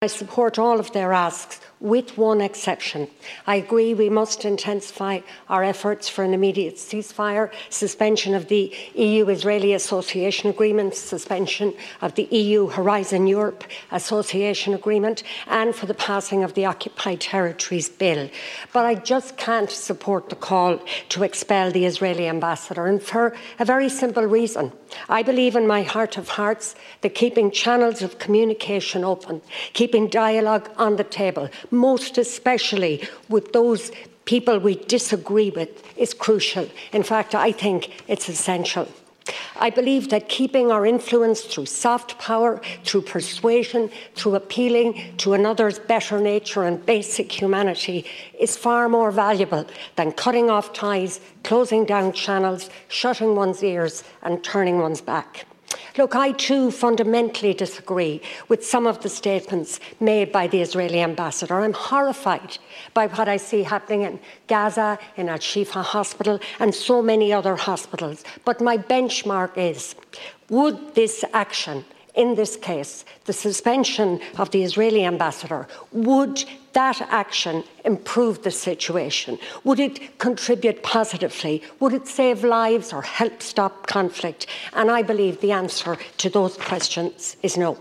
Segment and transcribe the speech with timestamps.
[0.00, 3.08] I support all of their asks, with one exception.
[3.46, 9.74] I agree we must intensify our efforts for an immediate ceasefire, suspension of the EU-Israeli
[9.74, 16.54] Association Agreement, suspension of the EU Horizon Europe Association Agreement, and for the passing of
[16.54, 18.28] the Occupied Territories Bill.
[18.72, 23.64] But I just can't support the call to expel the Israeli ambassador, and for a
[23.64, 24.72] very simple reason.
[25.08, 29.42] I believe in my heart of hearts that keeping channels of communication open,
[29.72, 33.90] keeping dialogue on the table, most especially with those
[34.24, 36.68] people we disagree with, is crucial.
[36.92, 38.86] In fact, I think it's essential.
[39.56, 45.78] I believe that keeping our influence through soft power, through persuasion, through appealing to another's
[45.78, 48.06] better nature and basic humanity
[48.38, 54.44] is far more valuable than cutting off ties, closing down channels, shutting one's ears and
[54.44, 55.46] turning one's back.
[55.98, 61.58] Look, I too fundamentally disagree with some of the statements made by the Israeli ambassador.
[61.58, 62.58] I'm horrified
[62.94, 67.56] by what I see happening in Gaza, in Al Shifa Hospital, and so many other
[67.56, 68.22] hospitals.
[68.44, 69.96] But my benchmark is
[70.48, 71.84] would this action
[72.18, 79.38] in this case, the suspension of the Israeli ambassador, would that action improve the situation?
[79.62, 81.62] Would it contribute positively?
[81.78, 84.48] Would it save lives or help stop conflict?
[84.74, 87.78] And I believe the answer to those questions is no.